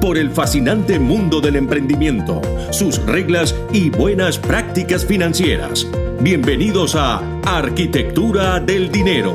por 0.00 0.16
el 0.16 0.30
fascinante 0.30 0.98
mundo 0.98 1.40
del 1.42 1.56
emprendimiento, 1.56 2.40
sus 2.70 3.04
reglas 3.04 3.54
y 3.70 3.90
buenas 3.90 4.38
prácticas 4.38 5.04
financieras. 5.04 5.86
Bienvenidos 6.20 6.96
a 6.96 7.20
Arquitectura 7.44 8.60
del 8.60 8.90
Dinero. 8.90 9.32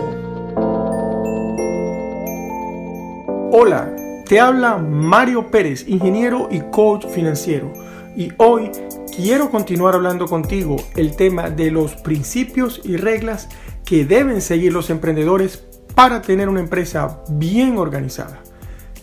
Hola, 3.51 3.95
te 4.25 4.39
habla 4.39 4.77
Mario 4.77 5.51
Pérez, 5.51 5.87
ingeniero 5.87 6.49
y 6.49 6.61
coach 6.71 7.05
financiero. 7.07 7.71
Y 8.15 8.31
hoy 8.37 8.71
quiero 9.15 9.51
continuar 9.51 9.93
hablando 9.93 10.25
contigo 10.25 10.77
el 10.95 11.15
tema 11.15 11.51
de 11.51 11.69
los 11.69 11.95
principios 11.97 12.81
y 12.83 12.97
reglas 12.97 13.49
que 13.85 14.03
deben 14.03 14.41
seguir 14.41 14.73
los 14.73 14.89
emprendedores 14.89 15.63
para 15.93 16.23
tener 16.23 16.49
una 16.49 16.59
empresa 16.59 17.21
bien 17.29 17.77
organizada. 17.77 18.41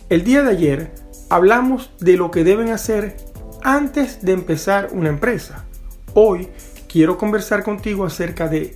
El 0.09 0.25
día 0.25 0.43
de 0.43 0.51
ayer 0.51 1.02
hablamos 1.33 1.89
de 1.99 2.15
lo 2.15 2.29
que 2.29 2.43
deben 2.43 2.69
hacer 2.69 3.17
antes 3.63 4.23
de 4.23 4.33
empezar 4.33 4.89
una 4.91 5.09
empresa. 5.09 5.65
Hoy 6.13 6.47
quiero 6.87 7.17
conversar 7.17 7.63
contigo 7.63 8.05
acerca 8.05 8.47
de 8.47 8.75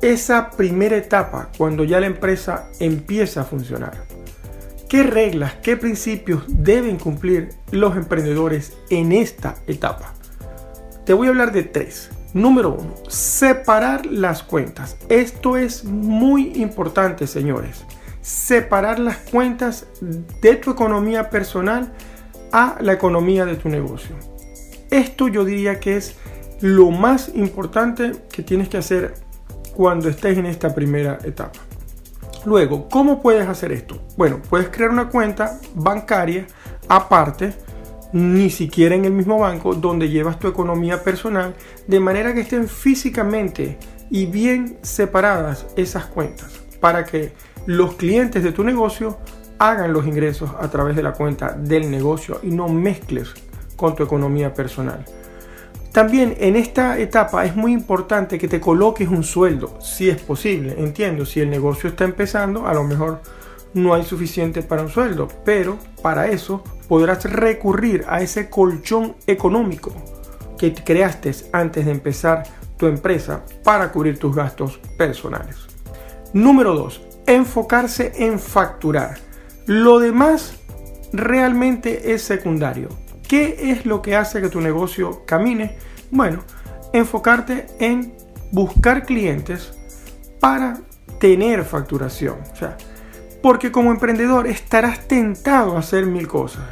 esa 0.00 0.50
primera 0.50 0.96
etapa 0.96 1.50
cuando 1.56 1.84
ya 1.84 2.00
la 2.00 2.06
empresa 2.06 2.66
empieza 2.80 3.42
a 3.42 3.44
funcionar. 3.44 4.04
¿Qué 4.88 5.04
reglas, 5.04 5.54
qué 5.62 5.76
principios 5.76 6.42
deben 6.48 6.98
cumplir 6.98 7.50
los 7.70 7.96
emprendedores 7.96 8.76
en 8.90 9.12
esta 9.12 9.54
etapa? 9.68 10.12
Te 11.06 11.12
voy 11.12 11.28
a 11.28 11.30
hablar 11.30 11.52
de 11.52 11.62
tres. 11.62 12.10
Número 12.34 12.70
uno, 12.70 12.94
separar 13.06 14.06
las 14.06 14.42
cuentas. 14.42 14.96
Esto 15.08 15.56
es 15.56 15.84
muy 15.84 16.52
importante, 16.56 17.28
señores 17.28 17.84
separar 18.22 18.98
las 18.98 19.18
cuentas 19.18 19.86
de 20.00 20.56
tu 20.56 20.70
economía 20.70 21.28
personal 21.28 21.92
a 22.52 22.76
la 22.80 22.92
economía 22.92 23.44
de 23.44 23.56
tu 23.56 23.68
negocio. 23.68 24.16
Esto 24.90 25.28
yo 25.28 25.44
diría 25.44 25.80
que 25.80 25.96
es 25.96 26.16
lo 26.60 26.90
más 26.90 27.30
importante 27.34 28.12
que 28.30 28.42
tienes 28.42 28.68
que 28.68 28.78
hacer 28.78 29.14
cuando 29.74 30.08
estés 30.08 30.38
en 30.38 30.46
esta 30.46 30.74
primera 30.74 31.18
etapa. 31.24 31.58
Luego, 32.44 32.88
¿cómo 32.88 33.22
puedes 33.22 33.48
hacer 33.48 33.72
esto? 33.72 34.02
Bueno, 34.16 34.40
puedes 34.48 34.68
crear 34.68 34.90
una 34.90 35.08
cuenta 35.08 35.58
bancaria 35.74 36.46
aparte, 36.88 37.54
ni 38.12 38.50
siquiera 38.50 38.94
en 38.94 39.04
el 39.04 39.12
mismo 39.12 39.38
banco, 39.38 39.74
donde 39.74 40.08
llevas 40.08 40.38
tu 40.38 40.48
economía 40.48 41.02
personal, 41.02 41.54
de 41.86 42.00
manera 42.00 42.34
que 42.34 42.40
estén 42.40 42.68
físicamente 42.68 43.78
y 44.10 44.26
bien 44.26 44.78
separadas 44.82 45.66
esas 45.76 46.06
cuentas, 46.06 46.60
para 46.82 47.04
que 47.04 47.32
los 47.66 47.94
clientes 47.94 48.42
de 48.42 48.50
tu 48.50 48.64
negocio 48.64 49.18
hagan 49.58 49.92
los 49.92 50.04
ingresos 50.04 50.50
a 50.58 50.68
través 50.68 50.96
de 50.96 51.04
la 51.04 51.12
cuenta 51.12 51.52
del 51.52 51.88
negocio 51.88 52.40
y 52.42 52.48
no 52.48 52.68
mezcles 52.68 53.32
con 53.76 53.94
tu 53.94 54.02
economía 54.02 54.52
personal. 54.52 55.04
También 55.92 56.34
en 56.40 56.56
esta 56.56 56.98
etapa 56.98 57.44
es 57.44 57.54
muy 57.54 57.72
importante 57.72 58.36
que 58.36 58.48
te 58.48 58.60
coloques 58.60 59.08
un 59.08 59.22
sueldo, 59.22 59.78
si 59.80 60.10
es 60.10 60.20
posible. 60.20 60.74
Entiendo, 60.76 61.24
si 61.24 61.40
el 61.40 61.50
negocio 61.50 61.88
está 61.88 62.04
empezando, 62.04 62.66
a 62.66 62.74
lo 62.74 62.82
mejor 62.82 63.20
no 63.74 63.94
hay 63.94 64.02
suficiente 64.02 64.62
para 64.62 64.82
un 64.82 64.88
sueldo, 64.88 65.28
pero 65.44 65.78
para 66.02 66.26
eso 66.26 66.64
podrás 66.88 67.24
recurrir 67.24 68.04
a 68.08 68.22
ese 68.22 68.50
colchón 68.50 69.14
económico 69.28 69.92
que 70.58 70.74
creaste 70.74 71.32
antes 71.52 71.84
de 71.84 71.92
empezar 71.92 72.42
tu 72.76 72.86
empresa 72.86 73.44
para 73.62 73.92
cubrir 73.92 74.18
tus 74.18 74.34
gastos 74.34 74.80
personales. 74.98 75.71
Número 76.32 76.74
2 76.74 77.12
enfocarse 77.26 78.12
en 78.16 78.38
facturar. 78.38 79.18
Lo 79.66 80.00
demás 80.00 80.54
realmente 81.12 82.12
es 82.12 82.22
secundario. 82.22 82.88
¿Qué 83.28 83.70
es 83.70 83.86
lo 83.86 84.02
que 84.02 84.16
hace 84.16 84.40
que 84.40 84.48
tu 84.48 84.60
negocio 84.60 85.24
camine? 85.24 85.76
Bueno, 86.10 86.40
enfocarte 86.92 87.66
en 87.78 88.14
buscar 88.50 89.06
clientes 89.06 89.72
para 90.40 90.78
tener 91.18 91.64
facturación. 91.64 92.38
O 92.52 92.56
sea, 92.56 92.76
porque 93.42 93.72
como 93.72 93.90
emprendedor 93.90 94.46
estarás 94.46 95.06
tentado 95.08 95.76
a 95.76 95.80
hacer 95.80 96.06
mil 96.06 96.28
cosas. 96.28 96.64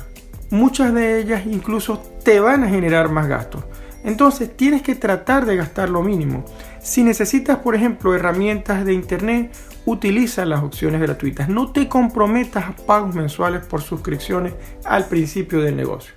Muchas 0.51 0.93
de 0.93 1.21
ellas 1.21 1.43
incluso 1.47 1.99
te 2.25 2.41
van 2.41 2.65
a 2.65 2.69
generar 2.69 3.11
más 3.11 3.29
gastos. 3.29 3.65
Entonces 4.03 4.57
tienes 4.57 4.83
que 4.83 4.95
tratar 4.95 5.47
de 5.47 5.57
gastar 5.57 5.89
lo 5.89 6.03
mínimo. 6.03 6.45
Si 6.83 7.03
necesitas, 7.03 7.59
por 7.59 7.75
ejemplo, 7.75 8.15
herramientas 8.15 8.85
de 8.87 8.95
internet, 8.95 9.53
utiliza 9.85 10.47
las 10.47 10.63
opciones 10.63 11.01
gratuitas. 11.01 11.49
No 11.49 11.73
te 11.73 11.89
comprometas 11.89 12.65
a 12.65 12.77
pagos 12.87 13.15
mensuales 13.15 13.67
por 13.67 13.83
suscripciones 13.83 14.55
al 14.85 15.07
principio 15.07 15.61
del 15.61 15.77
negocio. 15.77 16.15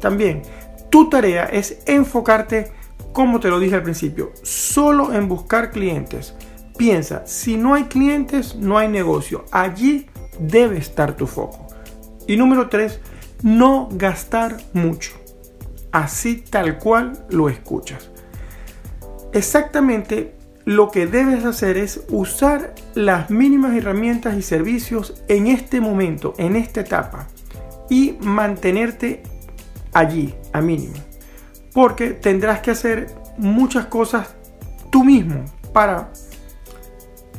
También, 0.00 0.42
tu 0.90 1.08
tarea 1.08 1.44
es 1.44 1.82
enfocarte, 1.86 2.72
como 3.12 3.38
te 3.38 3.48
lo 3.48 3.60
dije 3.60 3.76
al 3.76 3.82
principio, 3.82 4.32
solo 4.42 5.12
en 5.12 5.28
buscar 5.28 5.70
clientes. 5.70 6.34
Piensa, 6.76 7.26
si 7.26 7.56
no 7.56 7.74
hay 7.74 7.84
clientes, 7.84 8.56
no 8.56 8.78
hay 8.78 8.88
negocio. 8.88 9.44
Allí 9.50 10.06
debe 10.38 10.78
estar 10.78 11.16
tu 11.16 11.26
foco. 11.26 11.68
Y 12.26 12.36
número 12.36 12.68
3, 12.68 13.00
no 13.42 13.88
gastar 13.92 14.56
mucho. 14.72 15.12
Así 15.92 16.42
tal 16.42 16.78
cual 16.78 17.24
lo 17.30 17.48
escuchas. 17.48 18.10
Exactamente 19.32 20.36
lo 20.66 20.90
que 20.90 21.06
debes 21.06 21.44
hacer 21.44 21.76
es 21.76 22.02
usar 22.10 22.74
las 22.94 23.30
mínimas 23.30 23.76
herramientas 23.76 24.36
y 24.36 24.42
servicios 24.42 25.22
en 25.28 25.46
este 25.46 25.80
momento, 25.80 26.34
en 26.38 26.56
esta 26.56 26.80
etapa, 26.80 27.28
y 27.88 28.16
mantenerte 28.20 29.22
allí, 29.92 30.34
a 30.52 30.60
mínimo. 30.60 30.94
Porque 31.72 32.10
tendrás 32.10 32.60
que 32.60 32.72
hacer 32.72 33.14
muchas 33.38 33.86
cosas 33.86 34.34
tú 34.90 35.04
mismo 35.04 35.44
para, 35.72 36.10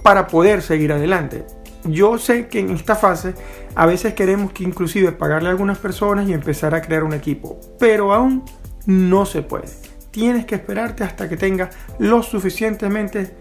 para 0.03 0.27
poder 0.27 0.61
seguir 0.61 0.93
adelante. 0.93 1.45
Yo 1.83 2.17
sé 2.17 2.47
que 2.47 2.59
en 2.59 2.71
esta 2.71 2.95
fase 2.95 3.33
a 3.75 3.85
veces 3.85 4.13
queremos 4.13 4.53
que 4.53 4.63
inclusive 4.63 5.11
pagarle 5.11 5.49
a 5.49 5.51
algunas 5.51 5.79
personas 5.79 6.29
y 6.29 6.33
empezar 6.33 6.73
a 6.75 6.81
crear 6.81 7.03
un 7.03 7.13
equipo, 7.13 7.59
pero 7.77 8.13
aún 8.13 8.45
no 8.85 9.25
se 9.25 9.41
puede 9.41 9.86
tienes 10.17 10.47
que 10.47 10.55
esperarte 10.55 11.03
hasta 11.03 11.29
que 11.29 11.37
tenga 11.37 11.69
los 11.99 12.25
suficientemente 12.25 13.35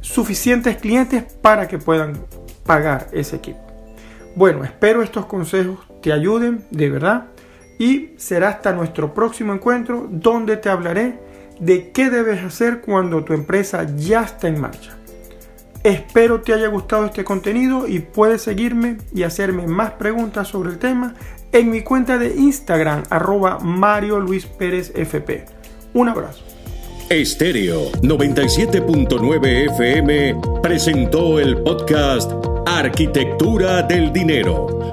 suficientes 0.00 0.76
clientes 0.78 1.22
para 1.22 1.68
que 1.68 1.78
puedan 1.78 2.14
pagar 2.66 3.06
ese 3.12 3.36
equipo. 3.36 3.60
Bueno, 4.34 4.64
espero 4.64 5.04
estos 5.04 5.26
consejos 5.26 5.78
te 6.02 6.12
ayuden 6.12 6.64
de 6.72 6.90
verdad 6.90 7.26
y 7.78 8.14
será 8.16 8.48
hasta 8.48 8.72
nuestro 8.72 9.14
próximo 9.14 9.52
encuentro 9.52 10.08
donde 10.10 10.56
te 10.56 10.68
hablaré 10.68 11.20
de 11.60 11.92
qué 11.92 12.10
debes 12.10 12.42
hacer 12.42 12.80
cuando 12.80 13.22
tu 13.22 13.32
empresa 13.32 13.86
ya 13.96 14.22
está 14.22 14.48
en 14.48 14.60
marcha. 14.60 14.96
Espero 15.84 16.40
te 16.40 16.52
haya 16.52 16.66
gustado 16.66 17.04
este 17.04 17.22
contenido 17.22 17.86
y 17.86 18.00
puedes 18.00 18.42
seguirme 18.42 18.98
y 19.14 19.22
hacerme 19.22 19.68
más 19.68 19.92
preguntas 19.92 20.48
sobre 20.48 20.70
el 20.70 20.78
tema 20.80 21.14
en 21.52 21.70
mi 21.70 21.82
cuenta 21.82 22.18
de 22.18 22.34
Instagram 22.34 23.04
arroba 23.08 23.60
Mario 23.60 24.18
Luis 24.18 24.46
Pérez 24.46 24.90
FP. 24.96 25.57
Un 25.94 26.08
abrazo. 26.08 26.42
Estéreo 27.08 27.90
97.9 28.02 29.72
FM 29.72 30.36
presentó 30.62 31.38
el 31.40 31.56
podcast 31.62 32.30
Arquitectura 32.66 33.82
del 33.82 34.12
Dinero, 34.12 34.92